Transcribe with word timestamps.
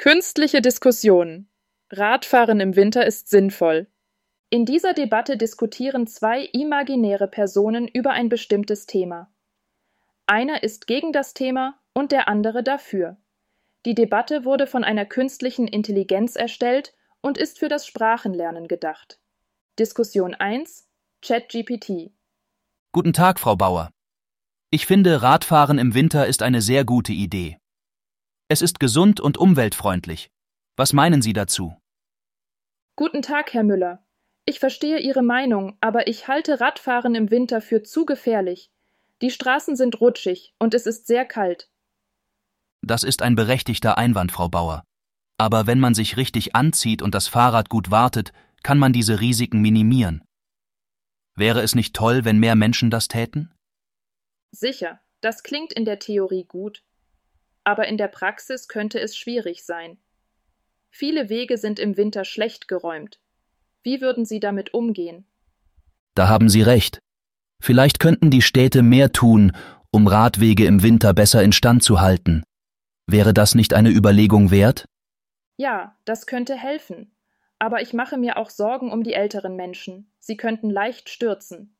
Künstliche 0.00 0.62
Diskussion. 0.62 1.46
Radfahren 1.90 2.58
im 2.60 2.74
Winter 2.74 3.04
ist 3.04 3.28
sinnvoll. 3.28 3.86
In 4.48 4.64
dieser 4.64 4.94
Debatte 4.94 5.36
diskutieren 5.36 6.06
zwei 6.06 6.40
imaginäre 6.54 7.28
Personen 7.28 7.86
über 7.86 8.12
ein 8.12 8.30
bestimmtes 8.30 8.86
Thema. 8.86 9.30
Einer 10.24 10.62
ist 10.62 10.86
gegen 10.86 11.12
das 11.12 11.34
Thema 11.34 11.78
und 11.92 12.12
der 12.12 12.28
andere 12.28 12.62
dafür. 12.62 13.18
Die 13.84 13.94
Debatte 13.94 14.46
wurde 14.46 14.66
von 14.66 14.84
einer 14.84 15.04
künstlichen 15.04 15.68
Intelligenz 15.68 16.34
erstellt 16.34 16.94
und 17.20 17.36
ist 17.36 17.58
für 17.58 17.68
das 17.68 17.86
Sprachenlernen 17.86 18.68
gedacht. 18.68 19.20
Diskussion 19.78 20.34
1 20.34 20.88
ChatGPT 21.20 22.10
Guten 22.92 23.12
Tag, 23.12 23.38
Frau 23.38 23.54
Bauer. 23.54 23.90
Ich 24.70 24.86
finde, 24.86 25.20
Radfahren 25.20 25.76
im 25.76 25.92
Winter 25.92 26.26
ist 26.26 26.42
eine 26.42 26.62
sehr 26.62 26.86
gute 26.86 27.12
Idee. 27.12 27.59
Es 28.52 28.62
ist 28.62 28.80
gesund 28.80 29.20
und 29.20 29.38
umweltfreundlich. 29.38 30.28
Was 30.76 30.92
meinen 30.92 31.22
Sie 31.22 31.32
dazu? 31.32 31.76
Guten 32.96 33.22
Tag, 33.22 33.52
Herr 33.52 33.62
Müller. 33.62 34.04
Ich 34.44 34.58
verstehe 34.58 34.98
Ihre 34.98 35.22
Meinung, 35.22 35.78
aber 35.80 36.08
ich 36.08 36.26
halte 36.26 36.60
Radfahren 36.60 37.14
im 37.14 37.30
Winter 37.30 37.60
für 37.60 37.84
zu 37.84 38.04
gefährlich. 38.04 38.72
Die 39.22 39.30
Straßen 39.30 39.76
sind 39.76 40.00
rutschig 40.00 40.52
und 40.58 40.74
es 40.74 40.86
ist 40.86 41.06
sehr 41.06 41.24
kalt. 41.24 41.70
Das 42.82 43.04
ist 43.04 43.22
ein 43.22 43.36
berechtigter 43.36 43.96
Einwand, 43.96 44.32
Frau 44.32 44.48
Bauer. 44.48 44.82
Aber 45.38 45.68
wenn 45.68 45.78
man 45.78 45.94
sich 45.94 46.16
richtig 46.16 46.56
anzieht 46.56 47.02
und 47.02 47.14
das 47.14 47.28
Fahrrad 47.28 47.68
gut 47.68 47.92
wartet, 47.92 48.32
kann 48.64 48.78
man 48.78 48.92
diese 48.92 49.20
Risiken 49.20 49.60
minimieren. 49.60 50.24
Wäre 51.36 51.62
es 51.62 51.76
nicht 51.76 51.94
toll, 51.94 52.24
wenn 52.24 52.40
mehr 52.40 52.56
Menschen 52.56 52.90
das 52.90 53.06
täten? 53.06 53.54
Sicher, 54.50 55.00
das 55.20 55.44
klingt 55.44 55.72
in 55.72 55.84
der 55.84 56.00
Theorie 56.00 56.46
gut 56.46 56.82
aber 57.64 57.88
in 57.88 57.96
der 57.96 58.08
Praxis 58.08 58.68
könnte 58.68 59.00
es 59.00 59.16
schwierig 59.16 59.64
sein. 59.64 59.98
Viele 60.90 61.28
Wege 61.28 61.56
sind 61.56 61.78
im 61.78 61.96
Winter 61.96 62.24
schlecht 62.24 62.68
geräumt. 62.68 63.20
Wie 63.82 64.00
würden 64.00 64.24
Sie 64.24 64.40
damit 64.40 64.74
umgehen? 64.74 65.24
Da 66.14 66.28
haben 66.28 66.48
Sie 66.48 66.62
recht. 66.62 66.98
Vielleicht 67.62 68.00
könnten 68.00 68.30
die 68.30 68.42
Städte 68.42 68.82
mehr 68.82 69.12
tun, 69.12 69.52
um 69.90 70.06
Radwege 70.06 70.66
im 70.66 70.82
Winter 70.82 71.14
besser 71.14 71.42
instand 71.42 71.82
zu 71.82 72.00
halten. 72.00 72.42
Wäre 73.06 73.34
das 73.34 73.54
nicht 73.54 73.74
eine 73.74 73.90
Überlegung 73.90 74.50
wert? 74.50 74.84
Ja, 75.56 75.96
das 76.04 76.26
könnte 76.26 76.56
helfen. 76.56 77.14
Aber 77.58 77.82
ich 77.82 77.92
mache 77.92 78.16
mir 78.16 78.38
auch 78.38 78.50
Sorgen 78.50 78.90
um 78.90 79.02
die 79.02 79.12
älteren 79.12 79.56
Menschen. 79.56 80.10
Sie 80.18 80.36
könnten 80.36 80.70
leicht 80.70 81.10
stürzen. 81.10 81.76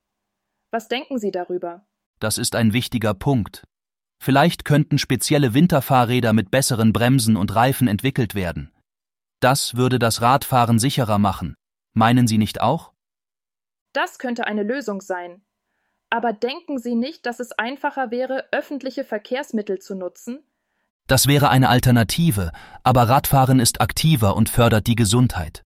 Was 0.71 0.89
denken 0.89 1.19
Sie 1.19 1.31
darüber? 1.31 1.87
Das 2.19 2.37
ist 2.37 2.55
ein 2.55 2.73
wichtiger 2.73 3.15
Punkt. 3.15 3.65
Vielleicht 4.23 4.67
könnten 4.67 4.99
spezielle 4.99 5.55
Winterfahrräder 5.55 6.35
mit 6.35 6.51
besseren 6.51 6.93
Bremsen 6.93 7.37
und 7.37 7.55
Reifen 7.55 7.89
entwickelt 7.89 8.35
werden. 8.35 8.71
Das 9.41 9.77
würde 9.77 9.99
das 9.99 10.21
Radfahren 10.21 10.79
sicherer 10.79 11.19
machen. 11.19 11.55
Meinen 11.95 12.27
Sie 12.27 12.37
nicht 12.37 12.61
auch? 12.61 12.93
Das 13.95 14.19
könnte 14.19 14.47
eine 14.47 14.63
Lösung 14.63 15.01
sein. 15.01 15.43
Aber 16.11 16.35
denken 16.35 16.79
Sie 16.79 16.97
nicht, 16.97 17.25
dass 17.25 17.41
es 17.41 17.53
einfacher 17.53 18.11
wäre, 18.11 18.47
öffentliche 18.53 19.05
Verkehrsmittel 19.05 19.79
zu 19.79 19.95
nutzen? 19.95 20.41
Das 21.07 21.27
wäre 21.27 21.49
eine 21.49 21.71
Alternative, 21.71 22.53
aber 22.83 23.09
Radfahren 23.09 23.59
ist 23.59 23.81
aktiver 23.81 24.37
und 24.37 24.51
fördert 24.51 24.87
die 24.87 24.97
Gesundheit. 24.97 25.63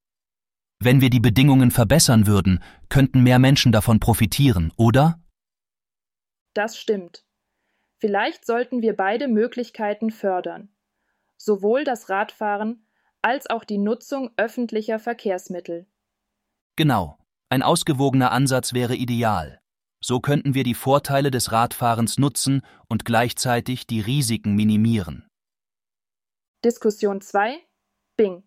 Wenn 0.78 1.00
wir 1.00 1.10
die 1.10 1.20
Bedingungen 1.20 1.70
verbessern 1.70 2.26
würden, 2.26 2.62
könnten 2.88 3.22
mehr 3.22 3.38
Menschen 3.38 3.72
davon 3.72 4.00
profitieren, 4.00 4.72
oder? 4.76 5.20
Das 6.54 6.78
stimmt. 6.78 7.23
Vielleicht 8.04 8.44
sollten 8.44 8.82
wir 8.82 8.94
beide 8.94 9.28
Möglichkeiten 9.28 10.10
fördern, 10.10 10.68
sowohl 11.38 11.84
das 11.84 12.10
Radfahren 12.10 12.86
als 13.22 13.48
auch 13.48 13.64
die 13.64 13.78
Nutzung 13.78 14.30
öffentlicher 14.36 14.98
Verkehrsmittel. 14.98 15.86
Genau, 16.76 17.18
ein 17.48 17.62
ausgewogener 17.62 18.30
Ansatz 18.30 18.74
wäre 18.74 18.94
ideal. 18.94 19.58
So 20.04 20.20
könnten 20.20 20.52
wir 20.52 20.64
die 20.64 20.74
Vorteile 20.74 21.30
des 21.30 21.50
Radfahrens 21.50 22.18
nutzen 22.18 22.60
und 22.90 23.06
gleichzeitig 23.06 23.86
die 23.86 24.02
Risiken 24.02 24.54
minimieren. 24.54 25.26
Diskussion 26.62 27.22
2 27.22 27.58
Bing 28.18 28.44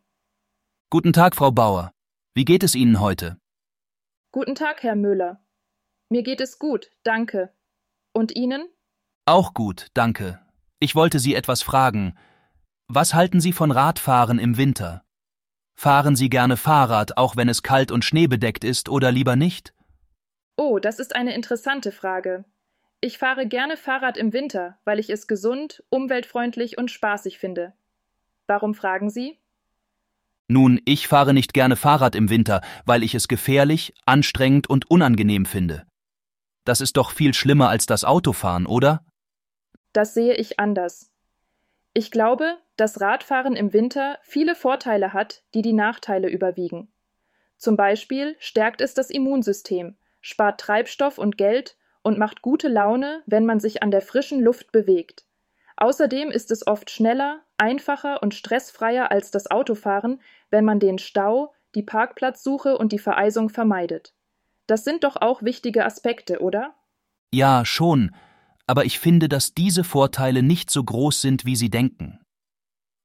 Guten 0.92 1.14
Tag, 1.14 1.36
Frau 1.36 1.50
Bauer. 1.50 1.94
Wie 2.36 2.46
geht 2.46 2.62
es 2.62 2.76
Ihnen 2.76 3.00
heute? 3.00 3.40
Guten 4.32 4.54
Tag, 4.54 4.84
Herr 4.84 4.96
Müller. 4.96 5.44
Mir 6.10 6.22
geht 6.22 6.42
es 6.42 6.60
gut, 6.60 6.92
danke. 7.02 7.52
Und 8.14 8.36
Ihnen? 8.36 8.70
Auch 9.28 9.54
gut, 9.54 9.88
danke. 9.94 10.40
Ich 10.80 10.96
wollte 10.96 11.20
Sie 11.20 11.36
etwas 11.36 11.62
fragen. 11.62 12.16
Was 12.88 13.14
halten 13.14 13.42
Sie 13.42 13.52
von 13.52 13.72
Radfahren 13.72 14.40
im 14.40 14.56
Winter? 14.56 15.04
Fahren 15.76 16.16
Sie 16.16 16.30
gerne 16.30 16.56
Fahrrad, 16.56 17.18
auch 17.18 17.36
wenn 17.36 17.50
es 17.50 17.62
kalt 17.62 17.92
und 17.92 18.06
schneebedeckt 18.06 18.64
ist, 18.64 18.88
oder 18.88 19.12
lieber 19.12 19.36
nicht? 19.36 19.74
Oh, 20.56 20.80
das 20.80 20.98
ist 20.98 21.14
eine 21.14 21.36
interessante 21.36 21.92
Frage. 21.92 22.46
Ich 23.02 23.18
fahre 23.18 23.50
gerne 23.50 23.76
Fahrrad 23.76 24.16
im 24.16 24.32
Winter, 24.32 24.78
weil 24.86 24.98
ich 24.98 25.10
es 25.10 25.28
gesund, 25.28 25.84
umweltfreundlich 25.90 26.78
und 26.78 26.90
spaßig 26.90 27.38
finde. 27.38 27.74
Warum 28.48 28.76
fragen 28.76 29.10
Sie? 29.10 29.38
Nun, 30.48 30.80
ich 30.86 31.10
fahre 31.10 31.34
nicht 31.34 31.54
gerne 31.54 31.76
Fahrrad 31.76 32.16
im 32.16 32.30
Winter, 32.30 32.62
weil 32.86 33.04
ich 33.04 33.14
es 33.14 33.28
gefährlich, 33.28 33.94
anstrengend 34.06 34.70
und 34.70 34.90
unangenehm 34.90 35.46
finde. 35.46 35.86
Das 36.64 36.80
ist 36.80 36.96
doch 36.96 37.12
viel 37.12 37.34
schlimmer 37.34 37.68
als 37.68 37.88
das 37.88 38.06
Autofahren, 38.06 38.66
oder? 38.66 39.04
Das 39.98 40.14
sehe 40.14 40.36
ich 40.36 40.60
anders. 40.60 41.12
Ich 41.96 42.12
glaube, 42.12 42.58
dass 42.76 43.02
Radfahren 43.02 43.56
im 43.56 43.74
Winter 43.74 44.20
viele 44.22 44.54
Vorteile 44.54 45.12
hat, 45.12 45.42
die 45.56 45.64
die 45.64 45.74
Nachteile 45.74 46.30
überwiegen. 46.30 46.94
Zum 47.58 47.78
Beispiel 47.78 48.36
stärkt 48.38 48.82
es 48.82 48.94
das 48.94 49.10
Immunsystem, 49.10 49.98
spart 50.22 50.60
Treibstoff 50.60 51.18
und 51.18 51.36
Geld 51.36 51.78
und 52.04 52.20
macht 52.20 52.44
gute 52.44 52.68
Laune, 52.68 53.24
wenn 53.26 53.48
man 53.48 53.60
sich 53.60 53.82
an 53.82 53.90
der 53.90 54.04
frischen 54.04 54.40
Luft 54.40 54.72
bewegt. 54.72 55.26
Außerdem 55.78 56.30
ist 56.30 56.52
es 56.52 56.68
oft 56.68 56.92
schneller, 56.92 57.40
einfacher 57.58 58.22
und 58.22 58.36
stressfreier 58.36 59.10
als 59.10 59.32
das 59.32 59.50
Autofahren, 59.50 60.22
wenn 60.52 60.64
man 60.64 60.80
den 60.80 61.00
Stau, 61.00 61.56
die 61.74 61.82
Parkplatzsuche 61.82 62.78
und 62.78 62.92
die 62.92 63.00
Vereisung 63.00 63.50
vermeidet. 63.50 64.14
Das 64.68 64.84
sind 64.84 65.04
doch 65.04 65.16
auch 65.16 65.42
wichtige 65.42 65.86
Aspekte, 65.86 66.40
oder? 66.40 66.76
Ja, 67.34 67.66
schon, 67.66 68.14
aber 68.68 68.86
ich 68.86 69.00
finde, 69.00 69.30
dass 69.30 69.54
diese 69.54 69.84
Vorteile 69.84 70.44
nicht 70.44 70.70
so 70.70 70.84
groß 70.84 71.22
sind, 71.22 71.46
wie 71.46 71.56
Sie 71.56 71.70
denken. 71.70 72.20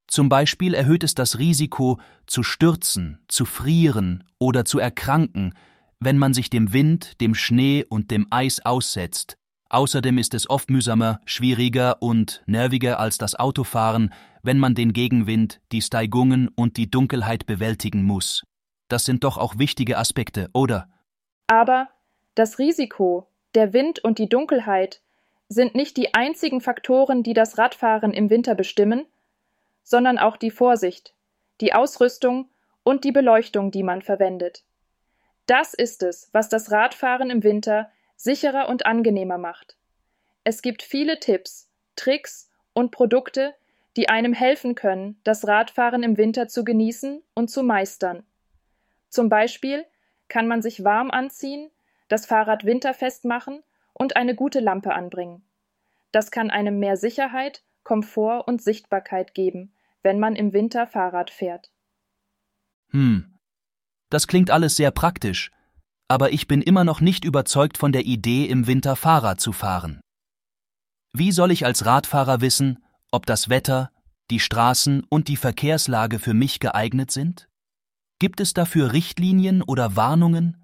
Zum 0.08 0.28
Beispiel 0.28 0.74
erhöht 0.74 1.04
es 1.04 1.14
das 1.14 1.38
Risiko, 1.38 1.98
zu 2.26 2.42
stürzen, 2.42 3.24
zu 3.28 3.44
frieren 3.44 4.24
oder 4.38 4.64
zu 4.64 4.78
erkranken, 4.78 5.54
wenn 6.00 6.18
man 6.18 6.34
sich 6.34 6.50
dem 6.50 6.72
Wind, 6.72 7.20
dem 7.20 7.34
Schnee 7.34 7.84
und 7.88 8.10
dem 8.10 8.26
Eis 8.30 8.60
aussetzt. 8.60 9.36
Außerdem 9.70 10.18
ist 10.18 10.34
es 10.34 10.50
oft 10.50 10.68
mühsamer, 10.68 11.20
schwieriger 11.24 12.02
und 12.02 12.42
nerviger 12.46 12.98
als 12.98 13.16
das 13.16 13.34
Autofahren, 13.36 14.12
wenn 14.42 14.58
man 14.58 14.74
den 14.74 14.92
Gegenwind, 14.92 15.60
die 15.70 15.80
Steigungen 15.80 16.48
und 16.48 16.76
die 16.76 16.90
Dunkelheit 16.90 17.46
bewältigen 17.46 18.02
muss. 18.02 18.42
Das 18.88 19.06
sind 19.06 19.24
doch 19.24 19.38
auch 19.38 19.58
wichtige 19.58 19.96
Aspekte, 19.96 20.50
oder? 20.52 20.90
Aber 21.46 21.88
das 22.34 22.58
Risiko, 22.58 23.28
der 23.54 23.72
Wind 23.72 24.00
und 24.00 24.18
die 24.18 24.28
Dunkelheit 24.28 25.01
sind 25.52 25.74
nicht 25.74 25.96
die 25.96 26.14
einzigen 26.14 26.60
Faktoren, 26.60 27.22
die 27.22 27.34
das 27.34 27.58
Radfahren 27.58 28.12
im 28.12 28.30
Winter 28.30 28.54
bestimmen, 28.54 29.06
sondern 29.82 30.18
auch 30.18 30.36
die 30.36 30.50
Vorsicht, 30.50 31.14
die 31.60 31.74
Ausrüstung 31.74 32.48
und 32.82 33.04
die 33.04 33.12
Beleuchtung, 33.12 33.70
die 33.70 33.82
man 33.82 34.02
verwendet. 34.02 34.64
Das 35.46 35.74
ist 35.74 36.02
es, 36.02 36.28
was 36.32 36.48
das 36.48 36.70
Radfahren 36.70 37.30
im 37.30 37.42
Winter 37.42 37.90
sicherer 38.16 38.68
und 38.68 38.86
angenehmer 38.86 39.38
macht. 39.38 39.76
Es 40.44 40.62
gibt 40.62 40.82
viele 40.82 41.20
Tipps, 41.20 41.68
Tricks 41.96 42.50
und 42.72 42.90
Produkte, 42.90 43.54
die 43.96 44.08
einem 44.08 44.32
helfen 44.32 44.74
können, 44.74 45.20
das 45.24 45.46
Radfahren 45.46 46.02
im 46.02 46.16
Winter 46.16 46.48
zu 46.48 46.64
genießen 46.64 47.22
und 47.34 47.50
zu 47.50 47.62
meistern. 47.62 48.24
Zum 49.08 49.28
Beispiel 49.28 49.84
kann 50.28 50.48
man 50.48 50.62
sich 50.62 50.84
warm 50.84 51.10
anziehen, 51.10 51.70
das 52.08 52.24
Fahrrad 52.26 52.64
winterfest 52.64 53.24
machen 53.24 53.62
und 53.92 54.16
eine 54.16 54.34
gute 54.34 54.60
Lampe 54.60 54.94
anbringen. 54.94 55.44
Das 56.12 56.30
kann 56.30 56.50
einem 56.50 56.78
mehr 56.78 56.96
Sicherheit, 56.96 57.64
Komfort 57.84 58.44
und 58.46 58.62
Sichtbarkeit 58.62 59.34
geben, 59.34 59.74
wenn 60.02 60.18
man 60.18 60.36
im 60.36 60.52
Winter 60.52 60.86
Fahrrad 60.86 61.30
fährt. 61.30 61.70
Hm. 62.90 63.38
Das 64.10 64.26
klingt 64.26 64.50
alles 64.50 64.76
sehr 64.76 64.90
praktisch, 64.90 65.50
aber 66.08 66.32
ich 66.32 66.46
bin 66.46 66.60
immer 66.60 66.84
noch 66.84 67.00
nicht 67.00 67.24
überzeugt 67.24 67.78
von 67.78 67.92
der 67.92 68.04
Idee, 68.04 68.44
im 68.44 68.66
Winter 68.66 68.96
Fahrrad 68.96 69.40
zu 69.40 69.52
fahren. 69.52 70.00
Wie 71.14 71.32
soll 71.32 71.50
ich 71.50 71.64
als 71.64 71.86
Radfahrer 71.86 72.40
wissen, 72.40 72.84
ob 73.10 73.26
das 73.26 73.48
Wetter, 73.48 73.90
die 74.30 74.40
Straßen 74.40 75.04
und 75.08 75.28
die 75.28 75.36
Verkehrslage 75.36 76.18
für 76.18 76.34
mich 76.34 76.60
geeignet 76.60 77.10
sind? 77.10 77.48
Gibt 78.18 78.40
es 78.40 78.54
dafür 78.54 78.92
Richtlinien 78.92 79.62
oder 79.62 79.96
Warnungen? 79.96 80.61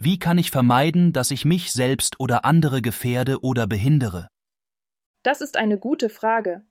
Wie 0.00 0.20
kann 0.20 0.38
ich 0.38 0.52
vermeiden, 0.52 1.12
dass 1.12 1.32
ich 1.32 1.44
mich 1.44 1.72
selbst 1.72 2.20
oder 2.20 2.44
andere 2.44 2.82
gefährde 2.82 3.40
oder 3.40 3.66
behindere? 3.66 4.28
Das 5.24 5.40
ist 5.40 5.56
eine 5.56 5.76
gute 5.76 6.08
Frage. 6.08 6.62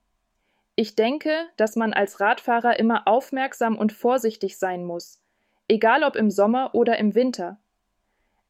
Ich 0.76 0.94
denke, 0.94 1.46
dass 1.56 1.76
man 1.76 1.92
als 1.92 2.20
Radfahrer 2.20 2.78
immer 2.78 3.06
aufmerksam 3.06 3.76
und 3.76 3.92
vorsichtig 3.92 4.56
sein 4.58 4.84
muss, 4.84 5.20
egal 5.68 6.04
ob 6.04 6.16
im 6.16 6.30
Sommer 6.30 6.74
oder 6.74 6.98
im 6.98 7.14
Winter. 7.14 7.60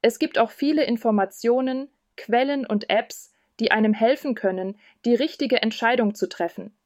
Es 0.01 0.21
gibt 0.21 0.39
auch 0.39 0.53
viele 0.53 0.85
Informationen, 0.85 1.89
Quellen 2.17 2.65
und 2.65 2.89
Apps, 2.89 3.33
die 3.59 3.73
einem 3.73 3.95
helfen 3.95 4.37
können, 4.37 4.79
die 5.05 5.17
richtige 5.17 5.61
Entscheidung 5.61 6.15
zu 6.15 6.29
treffen. 6.29 6.77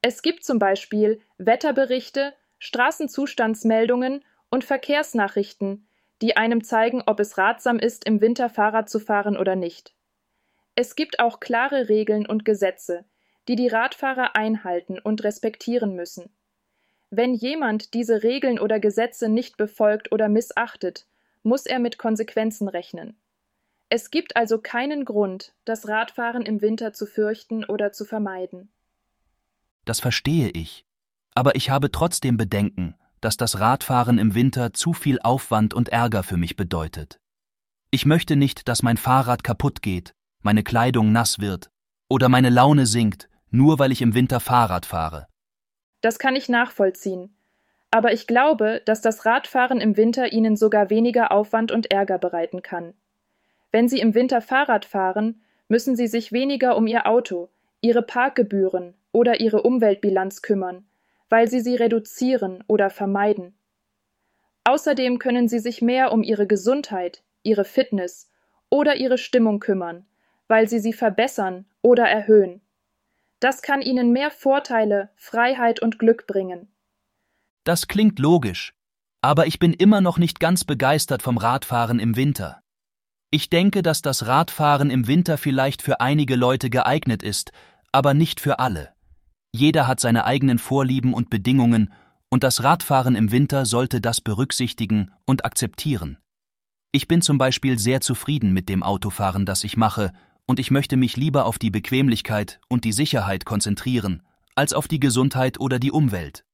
Es 0.00 0.22
gibt 0.22 0.42
zum 0.42 0.58
Beispiel 0.58 1.20
Wetterberichte, 1.38 2.34
Straßenzustandsmeldungen 2.58 4.24
und 4.50 4.64
Verkehrsnachrichten, 4.64 5.86
die 6.22 6.36
einem 6.36 6.62
zeigen, 6.62 7.02
ob 7.04 7.20
es 7.20 7.36
ratsam 7.36 7.78
ist, 7.78 8.04
im 8.04 8.20
Winter 8.20 8.48
Fahrrad 8.48 8.88
zu 8.88 9.00
fahren 9.00 9.36
oder 9.36 9.56
nicht. 9.56 9.92
Es 10.76 10.94
gibt 10.94 11.20
auch 11.20 11.40
klare 11.40 11.88
Regeln 11.88 12.26
und 12.26 12.44
Gesetze, 12.44 13.04
die 13.48 13.56
die 13.56 13.68
Radfahrer 13.68 14.36
einhalten 14.36 14.98
und 14.98 15.24
respektieren 15.24 15.94
müssen. 15.96 16.30
Wenn 17.10 17.34
jemand 17.34 17.92
diese 17.92 18.22
Regeln 18.22 18.58
oder 18.58 18.80
Gesetze 18.80 19.28
nicht 19.28 19.56
befolgt 19.56 20.12
oder 20.12 20.28
missachtet, 20.28 21.06
muss 21.42 21.66
er 21.66 21.80
mit 21.80 21.98
Konsequenzen 21.98 22.68
rechnen. 22.68 23.16
Es 23.88 24.10
gibt 24.10 24.36
also 24.36 24.58
keinen 24.58 25.04
Grund, 25.04 25.52
das 25.64 25.88
Radfahren 25.88 26.46
im 26.46 26.62
Winter 26.62 26.94
zu 26.94 27.04
fürchten 27.04 27.64
oder 27.64 27.92
zu 27.92 28.04
vermeiden. 28.04 28.70
Das 29.84 30.00
verstehe 30.00 30.48
ich. 30.48 30.86
Aber 31.34 31.56
ich 31.56 31.68
habe 31.68 31.90
trotzdem 31.90 32.36
Bedenken, 32.36 32.94
dass 33.22 33.38
das 33.38 33.60
Radfahren 33.60 34.18
im 34.18 34.34
Winter 34.34 34.74
zu 34.74 34.92
viel 34.92 35.18
Aufwand 35.20 35.72
und 35.72 35.88
Ärger 35.88 36.22
für 36.22 36.36
mich 36.36 36.56
bedeutet. 36.56 37.18
Ich 37.90 38.04
möchte 38.04 38.36
nicht, 38.36 38.68
dass 38.68 38.82
mein 38.82 38.96
Fahrrad 38.96 39.44
kaputt 39.44 39.80
geht, 39.80 40.12
meine 40.42 40.62
Kleidung 40.62 41.12
nass 41.12 41.38
wird 41.38 41.70
oder 42.08 42.28
meine 42.28 42.50
Laune 42.50 42.84
sinkt, 42.84 43.28
nur 43.50 43.78
weil 43.78 43.92
ich 43.92 44.02
im 44.02 44.14
Winter 44.14 44.40
Fahrrad 44.40 44.84
fahre. 44.86 45.28
Das 46.00 46.18
kann 46.18 46.36
ich 46.36 46.48
nachvollziehen. 46.48 47.34
Aber 47.90 48.12
ich 48.12 48.26
glaube, 48.26 48.82
dass 48.86 49.02
das 49.02 49.24
Radfahren 49.24 49.80
im 49.80 49.96
Winter 49.96 50.32
Ihnen 50.32 50.56
sogar 50.56 50.90
weniger 50.90 51.30
Aufwand 51.30 51.70
und 51.70 51.92
Ärger 51.92 52.18
bereiten 52.18 52.62
kann. 52.62 52.94
Wenn 53.70 53.88
Sie 53.88 54.00
im 54.00 54.14
Winter 54.14 54.40
Fahrrad 54.40 54.84
fahren, 54.84 55.42
müssen 55.68 55.94
Sie 55.94 56.06
sich 56.06 56.32
weniger 56.32 56.76
um 56.76 56.86
Ihr 56.86 57.06
Auto, 57.06 57.50
Ihre 57.82 58.02
Parkgebühren 58.02 58.94
oder 59.12 59.40
Ihre 59.40 59.62
Umweltbilanz 59.62 60.42
kümmern, 60.42 60.86
weil 61.32 61.48
Sie 61.48 61.60
sie 61.60 61.76
reduzieren 61.76 62.62
oder 62.66 62.90
vermeiden. 62.90 63.54
Außerdem 64.64 65.18
können 65.18 65.48
Sie 65.48 65.60
sich 65.60 65.80
mehr 65.80 66.12
um 66.12 66.22
Ihre 66.22 66.46
Gesundheit, 66.46 67.24
Ihre 67.42 67.64
Fitness 67.64 68.30
oder 68.68 68.96
Ihre 68.96 69.16
Stimmung 69.16 69.58
kümmern, 69.58 70.04
weil 70.46 70.68
Sie 70.68 70.78
sie 70.78 70.92
verbessern 70.92 71.64
oder 71.80 72.06
erhöhen. 72.06 72.60
Das 73.40 73.62
kann 73.62 73.80
Ihnen 73.80 74.12
mehr 74.12 74.30
Vorteile, 74.30 75.08
Freiheit 75.16 75.80
und 75.80 75.98
Glück 75.98 76.26
bringen. 76.26 76.70
Das 77.64 77.88
klingt 77.88 78.18
logisch, 78.18 78.74
aber 79.22 79.46
ich 79.46 79.58
bin 79.58 79.72
immer 79.72 80.02
noch 80.02 80.18
nicht 80.18 80.38
ganz 80.38 80.64
begeistert 80.64 81.22
vom 81.22 81.38
Radfahren 81.38 81.98
im 81.98 82.14
Winter. 82.14 82.60
Ich 83.30 83.48
denke, 83.48 83.82
dass 83.82 84.02
das 84.02 84.26
Radfahren 84.26 84.90
im 84.90 85.06
Winter 85.06 85.38
vielleicht 85.38 85.80
für 85.80 85.98
einige 86.02 86.36
Leute 86.36 86.68
geeignet 86.68 87.22
ist, 87.22 87.52
aber 87.90 88.12
nicht 88.12 88.38
für 88.38 88.58
alle. 88.58 88.92
Jeder 89.54 89.86
hat 89.86 90.00
seine 90.00 90.24
eigenen 90.24 90.58
Vorlieben 90.58 91.12
und 91.12 91.30
Bedingungen, 91.30 91.92
und 92.30 92.42
das 92.42 92.64
Radfahren 92.64 93.14
im 93.14 93.30
Winter 93.30 93.66
sollte 93.66 94.00
das 94.00 94.22
berücksichtigen 94.22 95.12
und 95.26 95.44
akzeptieren. 95.44 96.16
Ich 96.90 97.06
bin 97.06 97.20
zum 97.20 97.36
Beispiel 97.36 97.78
sehr 97.78 98.00
zufrieden 98.00 98.54
mit 98.54 98.70
dem 98.70 98.82
Autofahren, 98.82 99.44
das 99.44 99.64
ich 99.64 99.76
mache, 99.76 100.12
und 100.46 100.58
ich 100.58 100.70
möchte 100.70 100.96
mich 100.96 101.16
lieber 101.16 101.44
auf 101.44 101.58
die 101.58 101.70
Bequemlichkeit 101.70 102.60
und 102.68 102.84
die 102.84 102.92
Sicherheit 102.92 103.44
konzentrieren, 103.44 104.22
als 104.54 104.72
auf 104.72 104.88
die 104.88 105.00
Gesundheit 105.00 105.60
oder 105.60 105.78
die 105.78 105.92
Umwelt. 105.92 106.44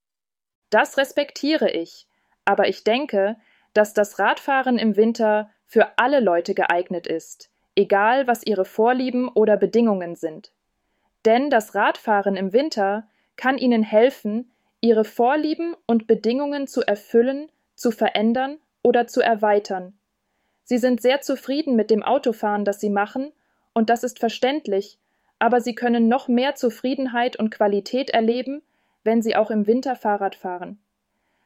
Das 0.70 0.98
respektiere 0.98 1.70
ich, 1.70 2.08
aber 2.44 2.68
ich 2.68 2.82
denke, 2.82 3.36
dass 3.72 3.94
das 3.94 4.18
Radfahren 4.18 4.78
im 4.78 4.96
Winter 4.96 5.50
für 5.66 5.98
alle 5.98 6.20
Leute 6.20 6.54
geeignet 6.54 7.06
ist, 7.06 7.50
egal 7.76 8.26
was 8.26 8.44
ihre 8.44 8.64
Vorlieben 8.64 9.28
oder 9.28 9.56
Bedingungen 9.56 10.16
sind. 10.16 10.52
Denn 11.24 11.50
das 11.50 11.74
Radfahren 11.74 12.36
im 12.36 12.52
Winter 12.52 13.08
kann 13.36 13.58
ihnen 13.58 13.82
helfen, 13.82 14.50
ihre 14.80 15.04
Vorlieben 15.04 15.74
und 15.86 16.06
Bedingungen 16.06 16.66
zu 16.66 16.82
erfüllen, 16.82 17.50
zu 17.74 17.90
verändern 17.90 18.58
oder 18.82 19.06
zu 19.06 19.20
erweitern. 19.20 19.98
Sie 20.64 20.78
sind 20.78 21.00
sehr 21.00 21.20
zufrieden 21.20 21.76
mit 21.76 21.90
dem 21.90 22.02
Autofahren, 22.02 22.64
das 22.64 22.80
sie 22.80 22.90
machen, 22.90 23.32
und 23.72 23.90
das 23.90 24.04
ist 24.04 24.18
verständlich, 24.18 24.98
aber 25.38 25.60
sie 25.60 25.74
können 25.74 26.08
noch 26.08 26.28
mehr 26.28 26.54
Zufriedenheit 26.54 27.38
und 27.38 27.50
Qualität 27.50 28.10
erleben, 28.10 28.62
wenn 29.04 29.22
sie 29.22 29.36
auch 29.36 29.50
im 29.50 29.66
Winter 29.66 29.96
Fahrrad 29.96 30.34
fahren. 30.34 30.78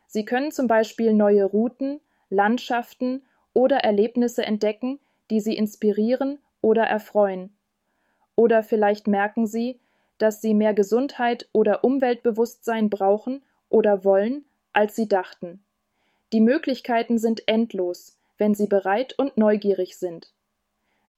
Sie 0.07 0.25
können 0.25 0.51
zum 0.51 0.67
Beispiel 0.67 1.13
neue 1.13 1.45
Routen, 1.45 2.01
Landschaften 2.29 3.23
oder 3.55 3.79
Erlebnisse 3.79 4.45
entdecken, 4.45 4.99
die 5.31 5.41
sie 5.41 5.57
inspirieren 5.57 6.39
oder 6.61 6.85
erfreuen. 6.85 7.55
Oder 8.37 8.63
vielleicht 8.63 9.07
merken 9.07 9.47
sie, 9.47 9.81
dass 10.19 10.41
sie 10.41 10.55
mehr 10.55 10.75
Gesundheit 10.75 11.49
oder 11.53 11.85
Umweltbewusstsein 11.85 12.91
brauchen 12.91 13.43
oder 13.69 14.05
wollen, 14.05 14.45
als 14.73 14.95
sie 14.97 15.09
dachten. 15.09 15.65
Die 16.33 16.41
Möglichkeiten 16.41 17.19
sind 17.19 17.47
endlos, 17.49 18.19
wenn 18.39 18.55
sie 18.55 18.67
bereit 18.67 19.15
und 19.19 19.37
neugierig 19.37 19.97
sind. 19.99 20.33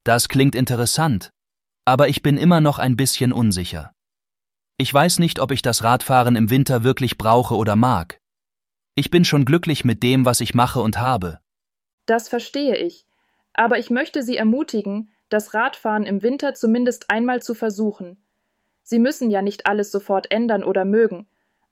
Das 0.03 0.29
klingt 0.29 0.55
interessant, 0.55 1.31
aber 1.85 2.09
ich 2.09 2.23
bin 2.23 2.37
immer 2.37 2.61
noch 2.61 2.79
ein 2.79 2.97
bisschen 2.97 3.33
unsicher. 3.33 3.93
Ich 4.77 4.93
weiß 4.93 5.21
nicht, 5.21 5.39
ob 5.39 5.53
ich 5.53 5.63
das 5.63 5.85
Radfahren 5.85 6.35
im 6.35 6.51
Winter 6.51 6.83
wirklich 6.83 7.17
brauche 7.17 7.55
oder 7.55 7.77
mag. 7.77 8.19
Ich 8.97 9.11
bin 9.11 9.25
schon 9.25 9.45
glücklich 9.45 9.85
mit 9.85 10.03
dem, 10.03 10.25
was 10.25 10.41
ich 10.41 10.55
mache 10.55 10.81
und 10.81 10.99
habe. 10.99 11.39
Das 12.07 12.29
verstehe 12.29 12.77
ich. 12.77 13.07
Aber 13.53 13.79
ich 13.79 13.91
möchte 13.91 14.23
Sie 14.23 14.37
ermutigen, 14.37 15.11
das 15.29 15.55
Radfahren 15.55 16.05
im 16.05 16.23
Winter 16.23 16.55
zumindest 16.55 17.11
einmal 17.11 17.43
zu 17.43 17.55
versuchen. 17.55 18.23
Sie 18.83 18.99
müssen 18.99 19.31
ja 19.31 19.43
nicht 19.43 19.67
alles 19.67 19.91
sofort 19.91 20.31
ändern 20.31 20.63
oder 20.63 20.85
mögen, 20.85 21.27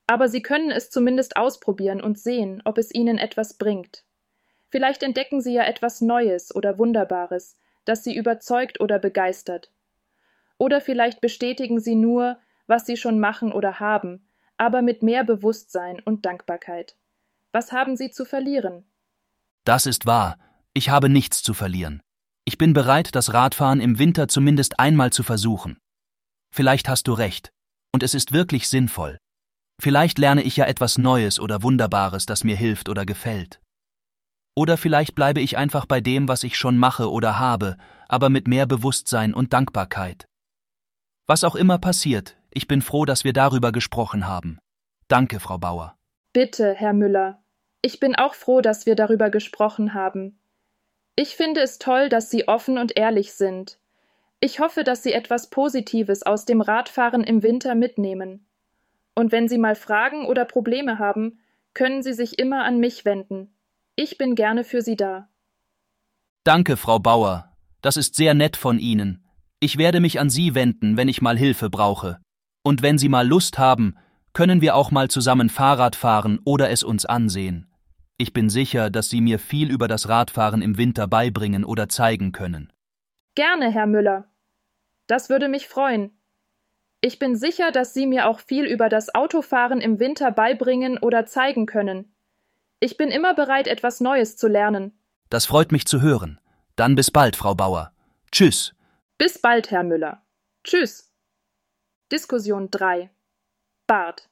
aber 0.07 0.29
Sie 0.29 0.43
können 0.43 0.71
es 0.71 0.91
zumindest 0.91 1.37
ausprobieren 1.37 2.01
und 2.01 2.19
sehen, 2.19 2.63
ob 2.65 2.79
es 2.79 2.93
Ihnen 2.95 3.19
etwas 3.19 3.55
bringt. 3.55 4.05
Vielleicht 4.71 5.03
entdecken 5.03 5.41
Sie 5.41 5.53
ja 5.53 5.65
etwas 5.65 6.01
Neues 6.01 6.55
oder 6.55 6.79
Wunderbares, 6.79 7.57
das 7.85 8.03
Sie 8.05 8.17
überzeugt 8.17 8.81
oder 8.81 8.99
begeistert. 8.99 9.71
Oder 10.59 10.81
vielleicht 10.81 11.21
bestätigen 11.21 11.81
Sie 11.81 11.95
nur, 11.95 12.39
was 12.67 12.87
Sie 12.87 12.97
schon 12.97 13.21
machen 13.21 13.53
oder 13.53 13.81
haben, 13.81 14.27
aber 14.57 14.81
mit 14.81 15.03
mehr 15.03 15.25
Bewusstsein 15.25 16.01
und 16.01 16.25
Dankbarkeit. 16.25 16.97
Was 17.53 17.73
haben 17.73 17.97
Sie 17.97 18.11
zu 18.11 18.25
verlieren? 18.25 18.85
Das 19.65 19.87
ist 19.87 20.07
wahr. 20.07 20.39
Ich 20.73 20.89
habe 20.89 21.09
nichts 21.09 21.43
zu 21.43 21.53
verlieren. 21.53 22.03
Ich 22.45 22.59
bin 22.59 22.73
bereit, 22.73 23.15
das 23.15 23.33
Radfahren 23.33 23.81
im 23.81 23.99
Winter 23.99 24.27
zumindest 24.27 24.81
einmal 24.81 25.13
zu 25.13 25.23
versuchen. 25.23 25.79
Vielleicht 26.53 26.89
hast 26.89 27.07
du 27.07 27.13
recht. 27.13 27.53
Und 27.95 28.03
es 28.03 28.15
ist 28.15 28.33
wirklich 28.33 28.69
sinnvoll. 28.69 29.19
Vielleicht 29.81 30.19
lerne 30.19 30.43
ich 30.43 30.57
ja 30.57 30.65
etwas 30.67 30.99
Neues 30.99 31.39
oder 31.39 31.63
Wunderbares, 31.63 32.27
das 32.27 32.45
mir 32.45 32.57
hilft 32.57 32.89
oder 32.89 33.07
gefällt. 33.07 33.61
Oder 34.55 34.77
vielleicht 34.77 35.15
bleibe 35.15 35.41
ich 35.41 35.57
einfach 35.57 35.87
bei 35.87 36.01
dem, 36.01 36.29
was 36.29 36.43
ich 36.43 36.57
schon 36.57 36.77
mache 36.79 37.11
oder 37.11 37.39
habe, 37.39 37.77
aber 38.09 38.29
mit 38.29 38.49
mehr 38.49 38.67
Bewusstsein 38.67 39.33
und 39.35 39.53
Dankbarkeit. 39.53 40.27
Was 41.27 41.45
auch 41.45 41.55
immer 41.55 41.79
passiert, 41.79 42.37
ich 42.51 42.69
bin 42.69 42.83
froh, 42.83 43.05
dass 43.05 43.25
wir 43.25 43.33
darüber 43.33 43.73
gesprochen 43.73 44.27
haben. 44.27 44.59
Danke, 45.09 45.41
Frau 45.41 45.59
Bauer. 45.59 45.97
Bitte, 46.33 46.75
Herr 46.75 46.93
Müller. 46.93 47.43
Ich 47.81 47.99
bin 47.99 48.15
auch 48.15 48.35
froh, 48.35 48.61
dass 48.61 48.85
wir 48.87 48.95
darüber 48.95 49.31
gesprochen 49.31 49.95
haben. 49.95 50.39
Ich 51.15 51.37
finde 51.37 51.61
es 51.61 51.79
toll, 51.79 52.09
dass 52.09 52.31
Sie 52.31 52.49
offen 52.49 52.79
und 52.79 52.97
ehrlich 52.97 53.35
sind. 53.35 53.79
Ich 54.41 54.61
hoffe, 54.61 54.83
dass 54.83 55.03
Sie 55.03 55.13
etwas 55.13 55.51
Positives 55.51 56.23
aus 56.23 56.45
dem 56.45 56.61
Radfahren 56.61 57.23
im 57.23 57.43
Winter 57.43 57.75
mitnehmen. 57.75 58.47
Und 59.15 59.31
wenn 59.31 59.49
Sie 59.49 59.59
mal 59.59 59.75
Fragen 59.75 60.27
oder 60.27 60.45
Probleme 60.45 60.99
haben, 60.99 61.39
können 61.75 62.03
Sie 62.03 62.13
sich 62.13 62.39
immer 62.39 62.65
an 62.65 62.79
mich 62.79 63.05
wenden. 63.05 63.55
Ich 63.95 64.17
bin 64.17 64.35
gerne 64.35 64.65
für 64.65 64.81
Sie 64.81 64.97
da. 64.97 65.29
Danke, 66.45 66.77
Frau 66.77 66.99
Bauer. 66.99 67.53
Das 67.83 67.97
ist 67.97 68.15
sehr 68.15 68.35
nett 68.35 68.57
von 68.57 68.79
Ihnen. 68.79 69.25
Ich 69.61 69.77
werde 69.79 70.01
mich 70.01 70.19
an 70.19 70.31
Sie 70.31 70.55
wenden, 70.55 70.97
wenn 70.97 71.09
ich 71.09 71.23
mal 71.23 71.37
Hilfe 71.37 71.71
brauche. 71.71 72.19
Und 72.65 72.83
wenn 72.83 72.99
Sie 72.99 73.09
mal 73.09 73.27
Lust 73.27 73.59
haben, 73.59 73.97
können 74.33 74.61
wir 74.61 74.75
auch 74.75 74.91
mal 74.91 75.09
zusammen 75.09 75.51
Fahrrad 75.51 75.95
fahren 75.95 76.41
oder 76.45 76.71
es 76.71 76.83
uns 76.83 77.05
ansehen. 77.05 77.72
Ich 78.19 78.33
bin 78.33 78.49
sicher, 78.49 78.91
dass 78.91 79.11
Sie 79.11 79.21
mir 79.21 79.39
viel 79.39 79.71
über 79.71 79.89
das 79.89 80.09
Radfahren 80.09 80.63
im 80.63 80.79
Winter 80.79 81.09
beibringen 81.09 81.65
oder 81.65 81.89
zeigen 81.89 82.33
können. 82.33 82.73
Gerne, 83.35 83.71
Herr 83.71 83.87
Müller. 83.87 84.31
Das 85.07 85.29
würde 85.29 85.49
mich 85.49 85.69
freuen. 85.69 86.17
Ich 87.01 87.19
bin 87.19 87.35
sicher, 87.35 87.73
dass 87.73 87.95
Sie 87.95 88.07
mir 88.07 88.29
auch 88.29 88.39
viel 88.39 88.65
über 88.65 88.89
das 88.89 89.15
Autofahren 89.15 89.81
im 89.81 89.99
Winter 89.99 90.31
beibringen 90.31 90.99
oder 90.99 91.27
zeigen 91.27 91.67
können. 91.67 92.15
Ich 92.79 92.97
bin 92.97 93.11
immer 93.11 93.35
bereit, 93.35 93.67
etwas 93.67 94.01
Neues 94.01 94.37
zu 94.37 94.49
lernen. 94.49 94.93
Das 95.31 95.47
freut 95.47 95.73
mich 95.73 95.87
zu 95.87 96.01
hören. 96.01 96.41
Dann 96.77 96.95
bis 96.95 97.11
bald, 97.11 97.37
Frau 97.37 97.55
Bauer. 97.55 97.93
Tschüss. 98.31 98.75
Bis 99.19 99.41
bald, 99.41 99.71
Herr 99.71 99.83
Müller. 99.83 100.23
Tschüss. 100.65 101.13
Diskussion 102.11 102.71
3 102.71 103.11
Bart. 103.87 104.29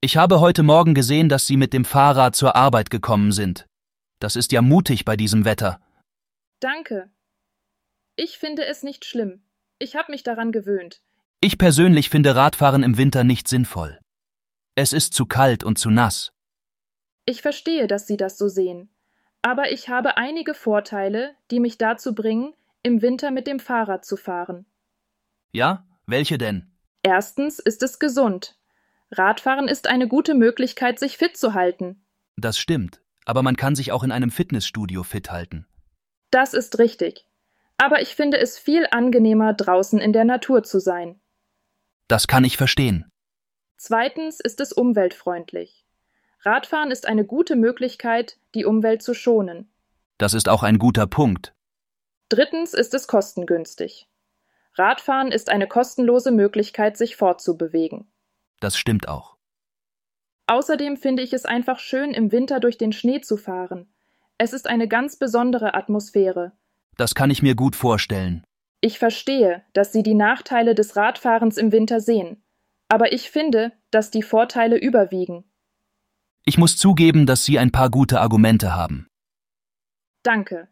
Ich 0.00 0.16
habe 0.16 0.40
heute 0.40 0.62
Morgen 0.62 0.94
gesehen, 0.94 1.28
dass 1.28 1.48
Sie 1.48 1.56
mit 1.56 1.72
dem 1.72 1.84
Fahrrad 1.84 2.36
zur 2.36 2.54
Arbeit 2.54 2.88
gekommen 2.88 3.32
sind. 3.32 3.66
Das 4.20 4.36
ist 4.36 4.52
ja 4.52 4.62
mutig 4.62 5.04
bei 5.04 5.16
diesem 5.16 5.44
Wetter. 5.44 5.80
Danke. 6.60 7.10
Ich 8.14 8.38
finde 8.38 8.64
es 8.64 8.84
nicht 8.84 9.04
schlimm. 9.04 9.42
Ich 9.80 9.96
habe 9.96 10.12
mich 10.12 10.22
daran 10.22 10.52
gewöhnt. 10.52 11.02
Ich 11.40 11.58
persönlich 11.58 12.10
finde 12.10 12.36
Radfahren 12.36 12.84
im 12.84 12.96
Winter 12.96 13.24
nicht 13.24 13.48
sinnvoll. 13.48 13.98
Es 14.76 14.92
ist 14.92 15.14
zu 15.14 15.26
kalt 15.26 15.64
und 15.64 15.80
zu 15.80 15.90
nass. 15.90 16.32
Ich 17.26 17.42
verstehe, 17.42 17.88
dass 17.88 18.06
Sie 18.06 18.16
das 18.16 18.38
so 18.38 18.48
sehen. 18.48 18.90
Aber 19.42 19.72
ich 19.72 19.88
habe 19.88 20.16
einige 20.16 20.54
Vorteile, 20.54 21.34
die 21.50 21.58
mich 21.58 21.76
dazu 21.76 22.14
bringen, 22.14 22.54
im 22.84 23.02
Winter 23.02 23.32
mit 23.32 23.48
dem 23.48 23.58
Fahrrad 23.58 24.04
zu 24.04 24.16
fahren. 24.16 24.64
Ja? 25.50 25.84
Welche 26.06 26.38
denn? 26.38 26.70
Erstens 27.02 27.58
ist 27.58 27.82
es 27.82 27.98
gesund. 27.98 28.57
Radfahren 29.10 29.68
ist 29.68 29.88
eine 29.88 30.06
gute 30.06 30.34
Möglichkeit, 30.34 30.98
sich 30.98 31.16
fit 31.16 31.36
zu 31.36 31.54
halten. 31.54 32.04
Das 32.36 32.58
stimmt, 32.58 33.00
aber 33.24 33.42
man 33.42 33.56
kann 33.56 33.74
sich 33.74 33.92
auch 33.92 34.04
in 34.04 34.12
einem 34.12 34.30
Fitnessstudio 34.30 35.02
fit 35.02 35.30
halten. 35.30 35.66
Das 36.30 36.54
ist 36.54 36.78
richtig. 36.78 37.26
Aber 37.78 38.02
ich 38.02 38.14
finde 38.14 38.38
es 38.38 38.58
viel 38.58 38.86
angenehmer, 38.90 39.54
draußen 39.54 40.00
in 40.00 40.12
der 40.12 40.24
Natur 40.24 40.62
zu 40.62 40.80
sein. 40.80 41.20
Das 42.08 42.26
kann 42.26 42.44
ich 42.44 42.56
verstehen. 42.56 43.10
Zweitens 43.76 44.40
ist 44.40 44.60
es 44.60 44.72
umweltfreundlich. 44.72 45.84
Radfahren 46.40 46.90
ist 46.90 47.06
eine 47.06 47.24
gute 47.24 47.56
Möglichkeit, 47.56 48.38
die 48.54 48.64
Umwelt 48.64 49.02
zu 49.02 49.14
schonen. 49.14 49.70
Das 50.18 50.34
ist 50.34 50.48
auch 50.48 50.62
ein 50.62 50.78
guter 50.78 51.06
Punkt. 51.06 51.54
Drittens 52.28 52.74
ist 52.74 52.92
es 52.94 53.06
kostengünstig. 53.06 54.08
Radfahren 54.74 55.32
ist 55.32 55.48
eine 55.48 55.66
kostenlose 55.66 56.30
Möglichkeit, 56.30 56.96
sich 56.96 57.16
fortzubewegen. 57.16 58.10
Das 58.60 58.76
stimmt 58.76 59.08
auch. 59.08 59.36
Außerdem 60.46 60.96
finde 60.96 61.22
ich 61.22 61.32
es 61.32 61.44
einfach 61.44 61.78
schön, 61.78 62.12
im 62.12 62.32
Winter 62.32 62.58
durch 62.58 62.78
den 62.78 62.92
Schnee 62.92 63.20
zu 63.20 63.36
fahren. 63.36 63.86
Es 64.38 64.52
ist 64.52 64.66
eine 64.66 64.88
ganz 64.88 65.16
besondere 65.16 65.74
Atmosphäre. 65.74 66.52
Das 66.96 67.14
kann 67.14 67.30
ich 67.30 67.42
mir 67.42 67.54
gut 67.54 67.76
vorstellen. 67.76 68.44
Ich 68.80 68.98
verstehe, 68.98 69.62
dass 69.72 69.92
Sie 69.92 70.02
die 70.02 70.14
Nachteile 70.14 70.74
des 70.74 70.96
Radfahrens 70.96 71.56
im 71.56 71.72
Winter 71.72 72.00
sehen, 72.00 72.42
aber 72.88 73.12
ich 73.12 73.30
finde, 73.30 73.72
dass 73.90 74.10
die 74.10 74.22
Vorteile 74.22 74.78
überwiegen. 74.78 75.44
Ich 76.44 76.56
muss 76.56 76.76
zugeben, 76.76 77.26
dass 77.26 77.44
Sie 77.44 77.58
ein 77.58 77.72
paar 77.72 77.90
gute 77.90 78.20
Argumente 78.20 78.74
haben. 78.74 79.06
Danke. 80.22 80.68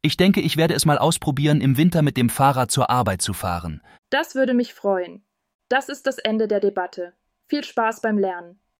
Ich 0.00 0.16
denke, 0.16 0.40
ich 0.40 0.56
werde 0.56 0.74
es 0.74 0.86
mal 0.86 0.98
ausprobieren, 0.98 1.60
im 1.60 1.76
Winter 1.76 2.00
mit 2.00 2.16
dem 2.16 2.30
Fahrrad 2.30 2.70
zur 2.70 2.88
Arbeit 2.88 3.20
zu 3.20 3.32
fahren. 3.32 3.82
Das 4.08 4.36
würde 4.36 4.54
mich 4.54 4.72
freuen. 4.72 5.25
Das 5.68 5.88
ist 5.88 6.06
das 6.06 6.18
Ende 6.18 6.46
der 6.46 6.60
Debatte. 6.60 7.12
Viel 7.48 7.64
Spaß 7.64 8.00
beim 8.00 8.18
Lernen. 8.18 8.60